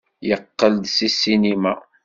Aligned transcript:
Yeqqel-d 0.27 0.83
seg 0.97 1.11
ssinima. 1.13 1.73